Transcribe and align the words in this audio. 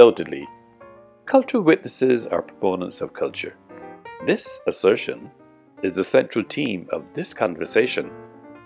Undoubtedly, 0.00 0.48
cultural 1.26 1.62
witnesses 1.62 2.24
are 2.24 2.40
proponents 2.40 3.02
of 3.02 3.12
culture. 3.12 3.54
This 4.24 4.58
assertion 4.66 5.30
is 5.82 5.94
the 5.94 6.04
central 6.04 6.42
theme 6.48 6.88
of 6.90 7.04
this 7.12 7.34
conversation 7.34 8.10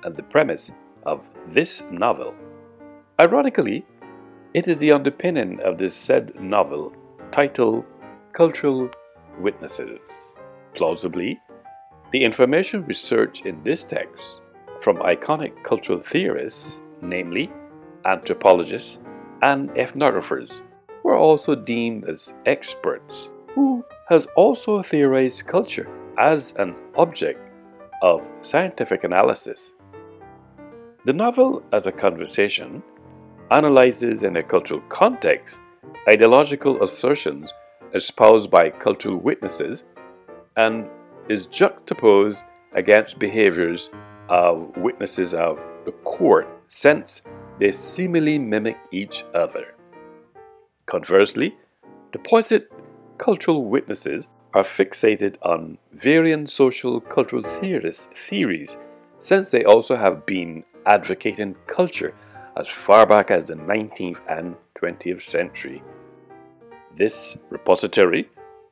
and 0.05 0.15
the 0.15 0.23
premise 0.23 0.71
of 1.03 1.29
this 1.49 1.83
novel. 1.91 2.37
Ironically, 3.21 3.85
it 4.55 4.69
is 4.69 4.79
the 4.79 4.93
underpinning 4.93 5.59
of 5.63 5.77
this 5.77 5.93
said 5.93 6.41
novel 6.41 6.93
titled 7.33 7.85
Cultural 8.33 8.89
Witnesses. 9.41 10.03
Plausibly, 10.75 11.41
the 12.13 12.23
information 12.23 12.85
researched 12.85 13.45
in 13.45 13.61
this 13.65 13.83
text 13.83 14.41
from 14.79 14.99
iconic 14.99 15.65
cultural 15.65 16.01
theorists, 16.01 16.81
namely 17.03 17.51
anthropologists 18.05 19.01
and 19.43 19.69
ethnographers, 19.71 20.61
were 21.05 21.17
also 21.17 21.55
deemed 21.55 22.09
as 22.09 22.35
experts 22.47 23.31
who 23.55 23.85
has 24.09 24.27
also 24.37 24.83
theorized 24.83 25.47
culture 25.47 25.89
as 26.19 26.53
an 26.59 26.75
object 26.97 27.41
of 28.03 28.23
scientific 28.41 29.05
analysis. 29.05 29.75
The 31.05 31.13
novel, 31.13 31.63
as 31.73 31.87
a 31.87 31.93
conversation, 31.93 32.83
analyzes 33.51 34.23
in 34.23 34.37
a 34.37 34.43
cultural 34.43 34.81
context 34.89 35.61
ideological 36.09 36.83
assertions 36.83 37.53
espoused 37.95 38.51
by 38.51 38.71
cultural 38.71 39.17
witnesses 39.17 39.85
and 40.57 40.87
is 41.29 41.47
juxtaposed 41.47 42.45
against 42.75 43.19
behaviors 43.19 43.91
of 44.29 44.77
witnesses 44.79 45.35
of 45.35 45.59
the 45.85 45.93
court 46.05 46.49
since 46.67 47.23
they 47.61 47.71
seemingly 47.71 48.39
mimic 48.39 48.77
each 48.91 49.25
other. 49.35 49.74
Conversely, 50.87 51.57
the 52.13 52.19
posit 52.19 52.71
cultural 53.19 53.65
witnesses 53.65 54.29
are 54.53 54.63
fixated 54.63 55.37
on 55.43 55.79
variant 55.93 56.51
social 56.51 57.01
cultural 57.01 57.43
theorists' 57.43 58.09
theories 58.29 58.79
since 59.19 59.51
they 59.51 59.65
also 59.65 59.97
have 59.97 60.27
been 60.27 60.63
advocating 60.87 61.57
culture 61.67 62.15
as 62.57 62.69
far 62.69 63.07
back 63.07 63.31
as 63.31 63.45
the 63.45 63.55
19th 63.55 64.21
and 64.29 64.55
20th 64.81 65.23
century. 65.23 65.83
This 66.97 67.37
repository 67.51 68.29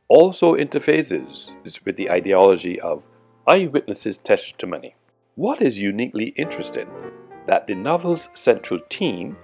also 0.09 0.55
interfaces 0.55 1.53
with 1.85 1.97
the 1.97 2.11
ideology 2.11 2.81
of 2.81 3.03
eyewitnesses' 3.47 4.19
testimony. 4.19 4.95
What 5.35 5.63
is 5.63 5.81
uniquely 5.81 6.35
interesting 6.37 6.89
that 7.47 7.67
the 7.67 7.75
novel's 7.75 8.29
central 8.35 8.81
theme 8.91 9.37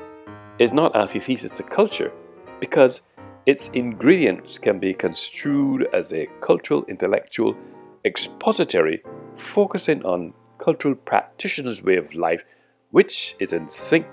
is 0.58 0.72
not 0.72 0.94
antithesis 0.94 1.50
to 1.52 1.62
culture 1.62 2.12
because 2.60 3.02
its 3.46 3.70
ingredients 3.72 4.58
can 4.58 4.78
be 4.78 4.92
construed 4.92 5.88
as 5.94 6.12
a 6.12 6.28
cultural 6.40 6.84
intellectual 6.86 7.56
expository 8.04 9.02
focusing 9.36 10.04
on 10.04 10.34
cultural 10.58 10.94
practitioners' 10.94 11.82
way 11.82 11.96
of 11.96 12.14
life, 12.14 12.44
which 12.90 13.36
is 13.38 13.52
in 13.52 13.68
sync 13.68 14.06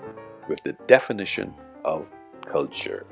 with 0.48 0.62
the 0.64 0.72
definition 0.86 1.52
of 1.84 2.06
culture. 2.46 3.04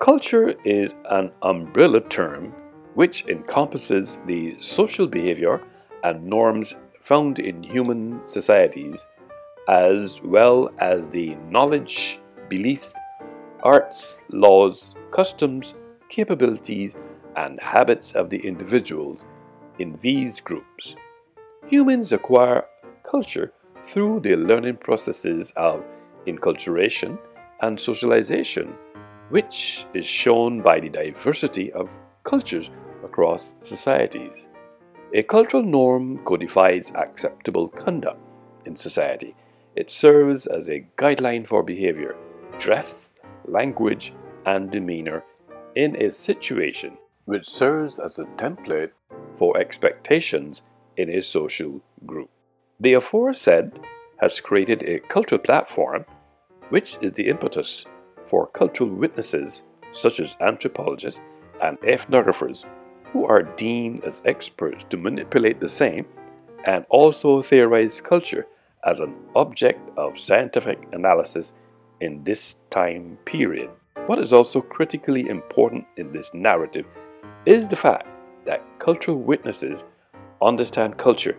Culture 0.00 0.54
is 0.64 0.94
an 1.10 1.32
umbrella 1.42 2.00
term 2.00 2.52
which 2.94 3.24
encompasses 3.26 4.18
the 4.26 4.56
social 4.58 5.06
behavior 5.06 5.62
and 6.02 6.24
norms 6.24 6.74
found 7.00 7.38
in 7.38 7.62
human 7.62 8.20
societies, 8.26 9.06
as 9.68 10.20
well 10.22 10.70
as 10.78 11.10
the 11.10 11.34
knowledge, 11.48 12.20
beliefs, 12.48 12.94
arts, 13.62 14.22
laws, 14.30 14.94
customs, 15.10 15.74
capabilities, 16.08 16.96
and 17.36 17.60
habits 17.60 18.12
of 18.12 18.30
the 18.30 18.38
individuals 18.38 19.24
in 19.78 19.98
these 20.02 20.40
groups. 20.40 20.96
Humans 21.68 22.12
acquire 22.12 22.64
culture 23.08 23.52
through 23.84 24.20
the 24.20 24.36
learning 24.36 24.76
processes 24.76 25.52
of 25.56 25.84
enculturation 26.26 27.18
and 27.62 27.78
socialization, 27.78 28.74
which 29.30 29.86
is 29.94 30.04
shown 30.04 30.62
by 30.62 30.80
the 30.80 30.88
diversity 30.88 31.72
of 31.72 31.88
cultures 32.24 32.70
across 33.04 33.54
societies. 33.62 34.48
A 35.14 35.22
cultural 35.22 35.62
norm 35.62 36.18
codifies 36.24 36.92
acceptable 36.94 37.68
conduct 37.68 38.20
in 38.66 38.76
society. 38.76 39.34
It 39.76 39.90
serves 39.90 40.46
as 40.46 40.68
a 40.68 40.86
guideline 40.98 41.46
for 41.46 41.62
behavior, 41.62 42.16
dress, 42.58 43.14
language, 43.48 44.12
and 44.46 44.70
demeanor 44.70 45.24
in 45.74 46.00
a 46.02 46.10
situation 46.10 46.96
which 47.26 47.48
serves 47.48 47.98
as 47.98 48.18
a 48.18 48.24
template 48.36 48.90
for 49.36 49.56
expectations 49.58 50.62
in 50.96 51.10
a 51.10 51.22
social 51.22 51.80
group. 52.06 52.30
The 52.80 52.94
aforesaid 52.94 53.78
has 54.20 54.40
created 54.40 54.82
a 54.82 55.00
cultural 55.00 55.40
platform 55.40 56.04
which 56.70 56.98
is 57.00 57.12
the 57.12 57.28
impetus 57.28 57.84
for 58.26 58.46
cultural 58.48 58.90
witnesses 58.90 59.62
such 59.92 60.20
as 60.20 60.36
anthropologists 60.40 61.20
and 61.62 61.78
ethnographers 61.80 62.64
who 63.12 63.24
are 63.24 63.42
deemed 63.42 64.04
as 64.04 64.20
experts 64.24 64.84
to 64.90 64.96
manipulate 64.96 65.60
the 65.60 65.68
same 65.68 66.06
and 66.64 66.84
also 66.90 67.42
theorize 67.42 68.00
culture 68.00 68.46
as 68.84 69.00
an 69.00 69.14
object 69.34 69.80
of 69.96 70.18
scientific 70.18 70.78
analysis 70.92 71.54
in 72.00 72.24
this 72.24 72.56
time 72.70 73.18
period. 73.24 73.70
What 74.06 74.18
is 74.18 74.32
also 74.32 74.60
critically 74.60 75.28
important 75.28 75.86
in 75.96 76.12
this 76.12 76.30
narrative 76.32 76.86
is 77.46 77.68
the 77.68 77.76
fact 77.76 78.06
that 78.44 78.64
cultural 78.78 79.18
witnesses 79.18 79.84
understand 80.40 80.96
culture 80.96 81.36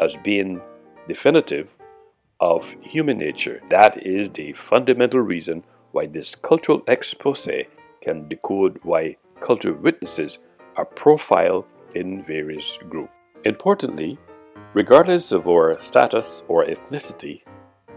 as 0.00 0.16
being 0.22 0.60
definitive 1.08 1.74
of 2.40 2.76
human 2.80 3.18
nature. 3.18 3.60
That 3.70 4.06
is 4.06 4.28
the 4.30 4.52
fundamental 4.52 5.20
reason 5.20 5.64
why 5.92 6.06
this 6.06 6.34
cultural 6.34 6.82
expose 6.88 7.48
can 8.00 8.28
decode 8.28 8.78
why 8.82 9.16
cultural 9.40 9.76
witnesses 9.76 10.38
are 10.76 10.84
profiled 10.84 11.64
in 11.94 12.22
various 12.22 12.78
groups. 12.88 13.12
Importantly, 13.44 14.18
regardless 14.74 15.32
of 15.32 15.46
our 15.46 15.78
status 15.78 16.42
or 16.48 16.64
ethnicity, 16.64 17.42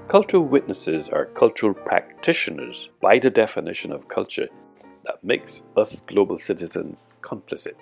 Cultural 0.07 0.43
witnesses 0.43 1.09
are 1.09 1.25
cultural 1.25 1.73
practitioners 1.73 2.89
by 3.01 3.17
the 3.17 3.31
definition 3.31 3.91
of 3.91 4.07
culture 4.07 4.47
that 5.03 5.23
makes 5.23 5.63
us 5.75 6.01
global 6.01 6.38
citizens 6.38 7.16
complicit. 7.21 7.73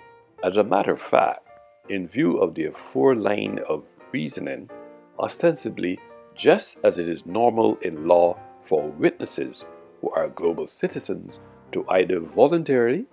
As 0.42 0.56
a 0.56 0.64
matter 0.64 0.92
of 0.92 1.02
fact, 1.02 1.46
in 1.90 2.08
view 2.08 2.38
of 2.38 2.54
the 2.54 2.70
four 2.70 3.14
line 3.14 3.60
of 3.68 3.84
reasoning, 4.10 4.70
ostensibly 5.18 5.98
just 6.34 6.78
as 6.82 6.98
it 6.98 7.10
is 7.10 7.26
normal 7.26 7.76
in 7.82 8.08
law 8.08 8.38
for 8.62 8.88
witnesses 8.88 9.66
who 10.00 10.08
are 10.10 10.28
global 10.30 10.66
citizens 10.66 11.40
to 11.72 11.86
either 11.90 12.20
voluntarily 12.20 13.04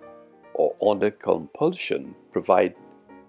or 0.54 0.74
under 0.82 1.10
compulsion 1.10 2.14
provide 2.32 2.74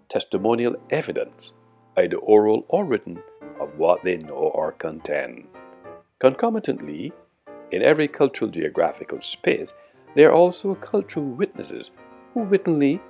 testimonial 0.07 0.77
evidence, 0.91 1.51
either 1.97 2.17
oral 2.17 2.63
or 2.69 2.85
written, 2.85 3.21
of 3.59 3.77
what 3.77 4.01
they 4.03 4.15
know 4.15 4.33
or 4.33 4.71
contend. 4.71 5.45
Concomitantly, 6.23 7.11
in 7.73 7.81
every 7.81 8.07
cultural 8.07 8.49
geographical 8.49 9.19
space, 9.19 9.73
there 10.15 10.29
are 10.29 10.33
also 10.33 10.73
cultural 10.73 11.25
witnesses 11.25 11.91
who 12.33 12.43
wittingly 12.43 13.01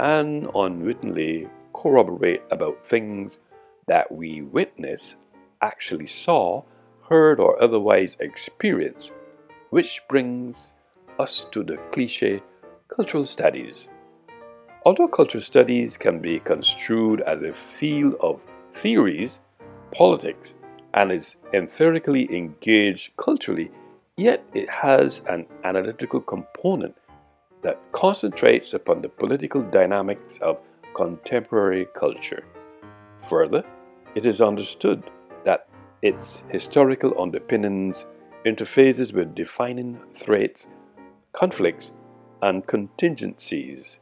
and 0.00 0.48
unwittingly 0.52 1.48
corroborate 1.72 2.42
about 2.50 2.84
things 2.84 3.38
that 3.86 4.10
we 4.10 4.42
witness, 4.42 5.14
actually 5.62 6.08
saw, 6.08 6.64
heard, 7.08 7.38
or 7.38 7.62
otherwise 7.62 8.16
experienced, 8.18 9.12
which 9.70 10.02
brings 10.08 10.74
us 11.20 11.46
to 11.52 11.62
the 11.62 11.76
cliche 11.92 12.42
cultural 12.88 13.24
studies. 13.24 13.88
Although 14.84 15.06
cultural 15.06 15.42
studies 15.42 15.96
can 15.96 16.18
be 16.18 16.40
construed 16.40 17.20
as 17.20 17.42
a 17.42 17.54
field 17.54 18.16
of 18.18 18.40
theories, 18.74 19.42
politics, 19.92 20.56
and 20.98 21.12
is 21.12 21.36
empirically 21.54 22.28
engaged 22.36 23.16
culturally, 23.16 23.70
yet 24.16 24.42
it 24.52 24.68
has 24.68 25.22
an 25.28 25.46
analytical 25.62 26.20
component 26.20 26.94
that 27.62 27.80
concentrates 27.92 28.74
upon 28.74 29.00
the 29.00 29.08
political 29.08 29.62
dynamics 29.62 30.38
of 30.42 30.58
contemporary 30.96 31.86
culture. 31.94 32.42
Further, 33.28 33.62
it 34.16 34.26
is 34.26 34.40
understood 34.40 35.04
that 35.44 35.68
its 36.02 36.42
historical 36.48 37.14
underpinnings 37.20 38.04
interfaces 38.44 39.12
with 39.12 39.36
defining 39.36 40.00
threats, 40.16 40.66
conflicts, 41.32 41.92
and 42.42 42.66
contingencies. 42.66 43.98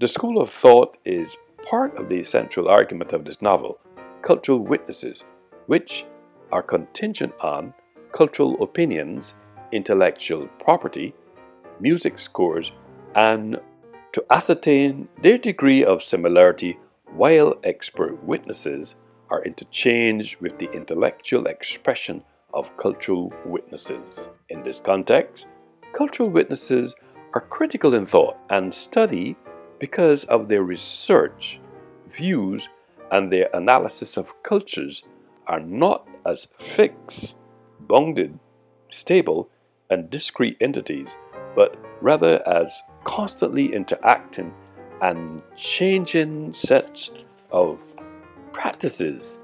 The 0.00 0.08
school 0.08 0.38
of 0.40 0.50
thought 0.50 0.98
is 1.06 1.36
part 1.66 1.98
of 1.98 2.10
the 2.10 2.22
central 2.24 2.68
argument 2.68 3.14
of 3.14 3.24
this 3.24 3.40
novel, 3.40 3.78
Cultural 4.20 4.58
Witnesses, 4.58 5.24
which 5.70 6.04
are 6.50 6.64
contingent 6.64 7.32
on 7.40 7.72
cultural 8.10 8.60
opinions, 8.60 9.34
intellectual 9.70 10.48
property, 10.58 11.14
music 11.78 12.18
scores, 12.18 12.72
and 13.14 13.56
to 14.12 14.24
ascertain 14.30 15.08
their 15.22 15.38
degree 15.38 15.84
of 15.84 16.02
similarity 16.02 16.76
while 17.14 17.54
expert 17.62 18.20
witnesses 18.24 18.96
are 19.30 19.44
interchanged 19.44 20.40
with 20.40 20.58
the 20.58 20.68
intellectual 20.72 21.46
expression 21.46 22.20
of 22.52 22.76
cultural 22.76 23.32
witnesses. 23.46 24.28
In 24.48 24.64
this 24.64 24.80
context, 24.80 25.46
cultural 25.92 26.30
witnesses 26.30 26.96
are 27.34 27.42
critical 27.42 27.94
in 27.94 28.06
thought 28.06 28.36
and 28.48 28.74
study 28.74 29.36
because 29.78 30.24
of 30.24 30.48
their 30.48 30.64
research, 30.64 31.60
views, 32.08 32.68
and 33.12 33.32
their 33.32 33.48
analysis 33.54 34.16
of 34.16 34.34
cultures 34.42 35.04
are 35.50 35.60
not 35.60 36.08
as 36.24 36.46
fixed, 36.60 37.34
bounded, 37.80 38.38
stable, 38.88 39.50
and 39.90 40.08
discrete 40.08 40.56
entities, 40.60 41.16
but 41.56 41.76
rather 42.00 42.40
as 42.48 42.82
constantly 43.02 43.74
interacting 43.74 44.54
and 45.02 45.42
changing 45.56 46.52
sets 46.52 47.10
of 47.50 47.80
practices 48.52 49.40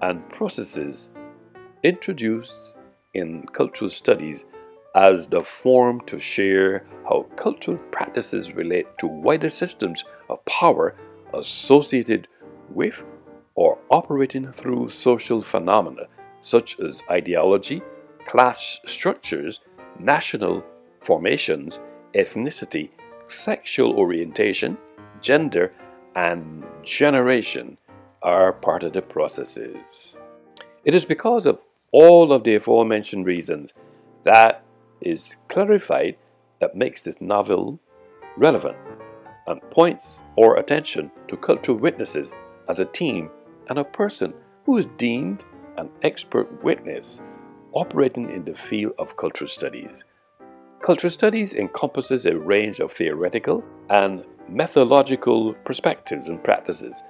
and 0.00 0.26
processes 0.28 1.10
introduced 1.82 2.76
in 3.14 3.44
cultural 3.52 3.90
studies 3.90 4.44
as 4.94 5.26
the 5.26 5.42
form 5.42 6.00
to 6.02 6.20
share 6.20 6.86
how 7.08 7.26
cultural 7.34 7.78
practices 7.90 8.54
relate 8.54 8.86
to 8.98 9.08
wider 9.08 9.50
systems 9.50 10.04
of 10.28 10.44
power 10.44 10.94
associated 11.34 12.28
with 12.70 13.04
or 13.58 13.76
operating 13.90 14.52
through 14.52 14.88
social 14.88 15.42
phenomena 15.42 16.04
such 16.42 16.78
as 16.78 17.02
ideology, 17.10 17.82
class 18.24 18.78
structures, 18.86 19.58
national 19.98 20.62
formations, 21.00 21.80
ethnicity, 22.14 22.88
sexual 23.26 23.94
orientation, 23.94 24.78
gender, 25.20 25.72
and 26.14 26.64
generation 26.84 27.76
are 28.22 28.52
part 28.52 28.84
of 28.84 28.92
the 28.92 29.02
processes. 29.02 30.16
It 30.84 30.94
is 30.94 31.04
because 31.04 31.44
of 31.44 31.58
all 31.90 32.32
of 32.32 32.44
the 32.44 32.54
aforementioned 32.54 33.26
reasons 33.26 33.72
that 34.22 34.62
is 35.00 35.36
clarified 35.48 36.16
that 36.60 36.76
makes 36.76 37.02
this 37.02 37.20
novel 37.20 37.80
relevant 38.36 38.76
and 39.48 39.60
points 39.72 40.22
our 40.38 40.58
attention 40.58 41.10
to 41.26 41.36
cultural 41.36 41.76
witnesses 41.76 42.32
as 42.68 42.78
a 42.78 42.84
team 42.84 43.28
and 43.68 43.78
a 43.78 43.84
person 43.84 44.34
who 44.64 44.78
is 44.78 44.86
deemed 44.96 45.44
an 45.76 45.88
expert 46.02 46.62
witness 46.64 47.22
operating 47.72 48.30
in 48.30 48.44
the 48.44 48.54
field 48.54 48.92
of 48.98 49.16
cultural 49.16 49.48
studies. 49.48 50.04
Cultural 50.80 51.10
studies 51.10 51.54
encompasses 51.54 52.26
a 52.26 52.38
range 52.38 52.80
of 52.80 52.92
theoretical 52.92 53.64
and 53.90 54.24
methodological 54.48 55.54
perspectives 55.64 56.28
and 56.28 56.42
practices. 56.42 57.02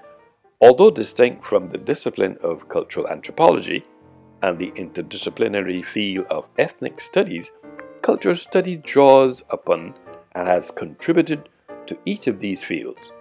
Although 0.61 0.91
distinct 0.91 1.45
from 1.45 1.69
the 1.69 1.79
discipline 1.79 2.37
of 2.43 2.69
cultural 2.69 3.09
anthropology 3.09 3.85
and 4.43 4.59
the 4.59 4.73
interdisciplinary 4.73 5.85
field 5.85 6.27
of 6.31 6.47
ethnic 6.59 7.01
studies, 7.01 7.53
cultural 8.03 8.37
studies 8.37 8.81
draws 8.83 9.43
upon 9.51 9.95
and 10.33 10.49
has 10.49 10.71
contributed 10.71 11.49
to 11.87 11.99
each 12.05 12.27
of 12.27 12.41
these 12.41 12.65
fields. 12.65 13.13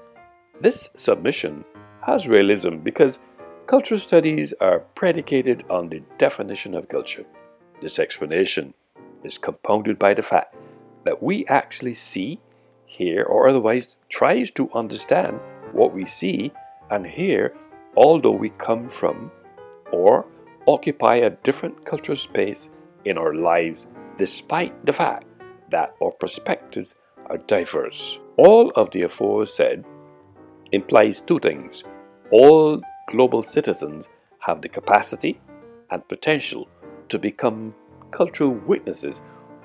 This 0.61 0.89
submission 0.95 1.63
has 2.01 2.27
realism 2.27 2.77
because 2.77 3.19
cultural 3.67 3.99
studies 3.99 4.53
are 4.61 4.79
predicated 4.95 5.65
on 5.69 5.89
the 5.89 6.01
definition 6.17 6.73
of 6.73 6.87
culture. 6.87 7.25
This 7.81 7.99
explanation 7.99 8.73
is 9.23 9.37
compounded 9.37 9.99
by 9.99 10.13
the 10.13 10.21
fact 10.21 10.55
that 11.03 11.21
we 11.21 11.45
actually 11.47 11.93
see, 11.93 12.39
hear, 12.85 13.23
or 13.23 13.49
otherwise 13.49 13.97
tries 14.09 14.51
to 14.51 14.71
understand 14.73 15.39
what 15.73 15.93
we 15.93 16.05
see 16.05 16.51
and 16.89 17.05
hear, 17.05 17.53
although 17.97 18.31
we 18.31 18.49
come 18.51 18.87
from 18.87 19.29
or 19.91 20.25
occupy 20.65 21.17
a 21.17 21.29
different 21.29 21.85
cultural 21.85 22.17
space 22.17 22.69
in 23.03 23.17
our 23.17 23.33
lives, 23.33 23.85
despite 24.17 24.85
the 24.85 24.93
fact 24.93 25.25
that 25.71 25.93
our 26.01 26.11
perspectives 26.11 26.95
are 27.25 27.37
diverse. 27.39 28.19
All 28.37 28.71
of 28.77 28.91
the 28.91 29.01
aforesaid 29.01 29.83
implies 30.71 31.21
two 31.21 31.39
things. 31.39 31.83
All 32.31 32.81
global 33.07 33.41
citizens 33.41 34.09
have 34.39 34.61
the 34.61 34.69
capacity 34.69 35.39
and 35.89 36.07
potential 36.07 36.67
to 37.09 37.17
become 37.17 37.73
cultural 38.11 38.51
witnesses, 38.51 39.21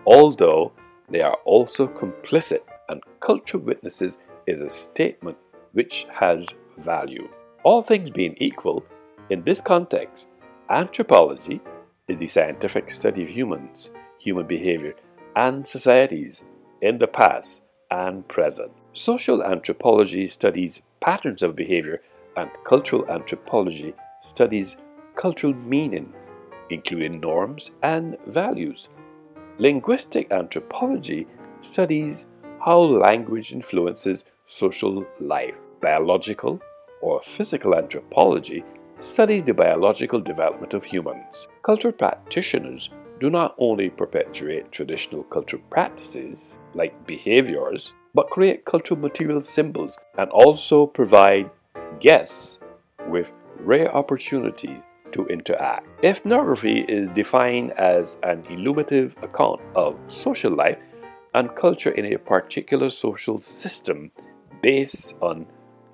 although 0.07 0.73
they 1.11 1.21
are 1.21 1.37
also 1.45 1.87
complicit, 1.87 2.61
and 2.89 3.03
cultural 3.21 3.63
witnesses 3.63 4.19
is 4.47 4.61
a 4.61 4.71
statement 4.71 5.37
which 5.73 6.07
has 6.13 6.47
value. 6.79 7.29
All 7.65 7.83
things 7.83 8.11
being 8.11 8.35
equal, 8.39 8.85
in 9.31 9.43
this 9.45 9.61
context, 9.61 10.29
anthropology 10.71 11.61
is 12.09 12.19
the 12.19 12.27
scientific 12.27 12.91
study 12.91 13.23
of 13.23 13.29
humans, 13.29 13.91
human 14.19 14.47
behavior, 14.47 14.95
and 15.37 15.67
societies 15.67 16.45
in 16.81 16.99
the 16.99 17.07
past 17.07 17.63
and 17.91 18.27
present. 18.29 18.73
Social 18.93 19.43
anthropology 19.43 20.27
studies 20.27 20.83
patterns 21.01 21.43
of 21.43 21.57
behavior, 21.57 22.01
and 22.37 22.51
cultural 22.65 23.09
anthropology 23.11 23.95
studies 24.23 24.77
cultural 25.17 25.55
meaning 25.55 26.13
including 26.73 27.21
norms 27.21 27.71
and 27.83 28.17
values. 28.27 28.89
Linguistic 29.59 30.31
anthropology 30.33 31.27
studies 31.61 32.27
how 32.65 32.79
language 32.79 33.53
influences 33.53 34.25
social 34.47 35.05
life. 35.21 35.55
Biological 35.81 36.61
or 37.01 37.21
physical 37.25 37.75
anthropology 37.75 38.65
studies 39.01 39.43
the 39.43 39.53
biological 39.53 40.21
development 40.21 40.75
of 40.75 40.85
humans. 40.85 41.49
Cultural 41.63 41.93
practitioners 41.93 42.91
do 43.21 43.31
not 43.31 43.55
only 43.59 43.91
perpetuate 43.91 44.71
traditional 44.73 45.25
cultural 45.25 45.63
practices 45.71 46.57
like 46.75 47.07
behaviors, 47.07 47.93
but 48.15 48.31
create 48.31 48.65
cultural 48.65 48.99
material 48.99 49.43
symbols 49.43 49.97
and 50.19 50.31
also 50.31 50.87
provide 50.87 51.51
guests 52.01 52.59
with 53.09 53.33
rare 53.61 53.95
opportunities 53.95 54.81
to 55.13 55.27
interact. 55.27 55.87
Ethnography 56.05 56.85
is 56.89 57.09
defined 57.11 57.73
as 57.73 58.17
an 58.23 58.43
illuminative 58.45 59.15
account 59.23 59.61
of 59.75 59.97
social 60.09 60.55
life 60.55 60.79
and 61.35 61.55
culture 61.55 61.91
in 61.91 62.13
a 62.13 62.19
particular 62.19 62.91
social 62.91 63.41
system 63.41 64.11
based 64.63 65.15
on 65.21 65.47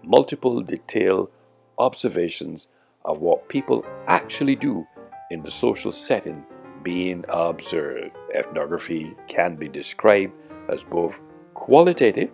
multiple 0.04 0.62
detailed 0.62 1.30
observations 1.78 2.66
of 3.04 3.18
what 3.20 3.48
people 3.48 3.84
actually 4.06 4.56
do 4.56 4.86
in 5.30 5.42
the 5.42 5.50
social 5.50 5.92
setting 5.92 6.44
being 6.82 7.24
observed. 7.28 8.16
Ethnography 8.34 9.14
can 9.26 9.56
be 9.56 9.68
described 9.68 10.32
as 10.68 10.82
both 10.84 11.20
qualitative 11.54 12.30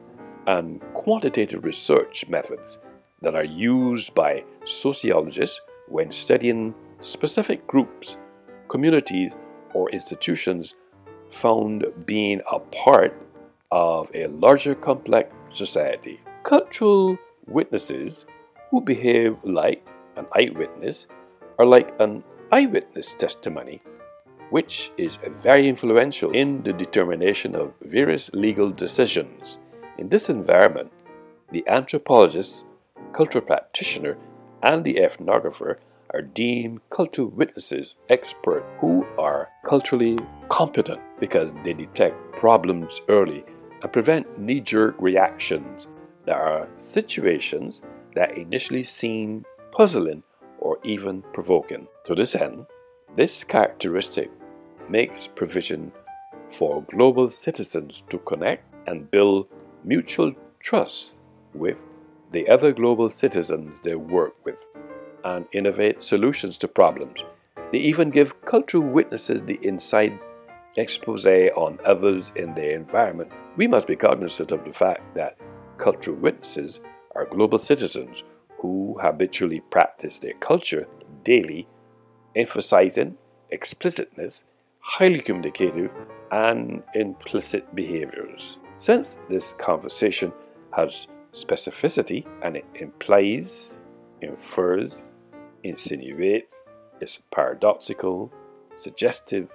and 0.47 0.81
quantitative 0.93 1.65
research 1.65 2.27
methods 2.29 2.79
that 3.25 3.35
are 3.35 3.45
used 3.45 4.15
by 4.15 4.45
sociologists 4.65 5.61
when 5.89 6.11
studying 6.11 6.75
specific 7.01 7.67
groups, 7.67 8.17
communities, 8.69 9.35
or 9.75 9.91
institutions 9.91 10.75
found 11.31 11.85
being 12.07 12.41
a 12.51 12.59
part 12.61 13.15
of 13.71 14.11
a 14.15 14.29
larger 14.29 14.75
complex 14.75 15.35
society. 15.53 16.21
Cultural 16.45 17.19
witnesses 17.47 18.25
who 18.71 18.81
behave 18.81 19.37
like 19.43 19.87
an 20.17 20.27
eyewitness 20.33 21.07
are 21.59 21.67
like 21.67 21.93
an 22.01 22.23
eyewitness 22.53 23.15
testimony, 23.15 23.83
which 24.51 24.93
is 24.97 25.19
very 25.43 25.69
influential 25.69 26.31
in 26.31 26.63
the 26.63 26.73
determination 26.73 27.55
of 27.55 27.73
various 27.83 28.31
legal 28.33 28.71
decisions. 28.71 29.59
In 29.99 30.09
this 30.09 30.29
environment, 30.29 30.93
the 31.51 31.67
anthropologist, 31.69 32.65
cultural 33.15 33.45
practitioner, 33.45 34.17
and 34.63 34.85
the 34.85 34.95
ethnographer 34.95 35.77
are 36.13 36.23
deemed 36.23 36.81
cultural 36.91 37.29
witnesses 37.29 37.97
experts 38.09 38.67
who 38.81 39.05
are 39.19 39.49
culturally 39.65 40.19
competent 40.49 41.01
because 41.19 41.51
they 41.65 41.73
detect 41.73 42.17
problems 42.37 43.01
early 43.09 43.45
and 43.83 43.93
prevent 43.93 44.39
knee 44.39 44.61
jerk 44.61 44.95
reactions. 44.99 45.87
There 46.25 46.37
are 46.37 46.69
situations 46.77 47.83
that 48.15 48.37
initially 48.39 48.83
seem 48.83 49.45
puzzling 49.73 50.23
or 50.59 50.79
even 50.85 51.23
provoking. 51.33 51.87
To 52.05 52.15
this 52.15 52.35
end, 52.35 52.67
this 53.17 53.45
characteristic 53.45 54.31
makes 54.89 55.27
provision 55.27 55.93
for 56.51 56.83
global 56.83 57.29
citizens 57.29 58.03
to 58.11 58.19
connect 58.19 58.65
and 58.87 59.11
build 59.11 59.49
mutual 59.83 60.33
trust 60.61 61.21
with 61.55 61.77
the 62.35 62.49
other 62.49 62.73
global 62.73 63.09
citizens 63.09 63.81
they 63.81 63.95
work 63.95 64.35
with 64.45 64.67
and 65.25 65.47
innovate 65.53 66.03
solutions 66.03 66.59
to 66.59 66.69
problems. 66.69 67.25
They 67.73 67.79
even 67.79 68.11
give 68.11 68.45
cultural 68.45 68.85
witnesses 68.87 69.41
the 69.43 69.59
inside 69.63 70.19
expose 70.77 71.27
on 71.27 71.79
others 71.85 72.33
in 72.37 72.55
their 72.55 72.71
environment, 72.71 73.31
we 73.57 73.67
must 73.69 73.87
be 73.87 73.97
cognizant 73.97 74.53
of 74.53 74.65
the 74.65 74.73
fact 74.73 75.15
that 75.15 75.39
cultural 75.79 76.17
witnesses 76.17 76.81
are 77.15 77.27
global 77.27 77.59
citizens 77.59 78.25
who 78.59 78.99
habitually 79.01 79.61
practice 79.71 80.19
their 80.19 80.35
culture 80.41 80.87
daily, 81.23 81.69
emphasizing 82.35 83.17
explicitness, 83.51 84.45
highly 84.81 85.21
communicative, 85.21 85.91
and 86.33 86.83
implicit 86.95 87.73
behaviors. 87.75 88.59
Since 88.77 89.19
this 89.29 89.55
conversation 89.59 90.33
has 90.73 91.07
specificity 91.35 92.27
and 92.43 92.57
it 92.57 92.65
implies, 92.77 93.79
infers, 94.21 95.13
insinuates, 95.63 96.65
is 97.01 97.19
paradoxical, 97.33 98.33
suggestive, 98.73 99.49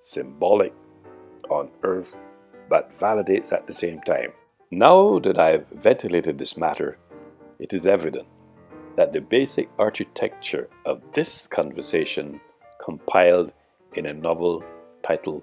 symbolic, 0.00 0.74
on 1.48 1.70
earth, 1.82 2.16
but 2.68 2.96
validates 2.98 3.52
at 3.52 3.66
the 3.66 3.72
same 3.72 4.00
time. 4.02 4.32
Now 4.70 5.18
that 5.20 5.38
I 5.38 5.50
have 5.50 5.66
ventilated 5.68 6.38
this 6.38 6.56
matter, 6.56 6.96
it 7.58 7.72
is 7.72 7.86
evident 7.86 8.26
that 8.96 9.12
the 9.12 9.20
basic 9.20 9.68
architecture 9.78 10.68
of 10.84 11.02
this 11.12 11.46
conversation, 11.46 12.40
compiled 12.84 13.52
in 13.94 14.06
a 14.06 14.12
novel 14.12 14.64
titled 15.02 15.42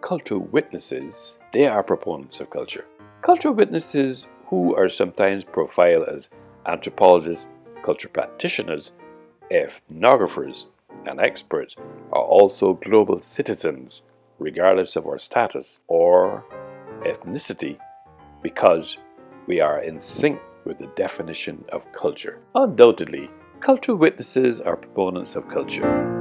Cultural 0.00 0.40
Witnesses, 0.40 1.38
they 1.52 1.66
are 1.66 1.82
proponents 1.82 2.40
of 2.40 2.50
culture. 2.50 2.84
Cultural 3.22 3.54
witnesses, 3.54 4.26
who 4.48 4.74
are 4.74 4.88
sometimes 4.88 5.44
profiled 5.44 6.08
as 6.08 6.30
anthropologists, 6.66 7.48
culture 7.84 8.08
practitioners, 8.08 8.92
ethnographers, 9.52 10.66
and 11.06 11.20
experts, 11.20 11.76
are 12.12 12.22
also 12.22 12.74
global 12.74 13.20
citizens, 13.20 14.02
regardless 14.38 14.96
of 14.96 15.06
our 15.06 15.18
status 15.18 15.78
or 15.88 16.44
ethnicity, 17.02 17.78
because 18.42 18.98
we 19.46 19.60
are 19.60 19.82
in 19.82 20.00
sync 20.00 20.40
with 20.64 20.78
the 20.78 20.90
definition 20.96 21.64
of 21.72 21.90
culture. 21.92 22.38
Undoubtedly, 22.54 23.30
cultural 23.60 23.96
witnesses 23.96 24.60
are 24.60 24.76
proponents 24.76 25.36
of 25.36 25.48
culture. 25.48 26.17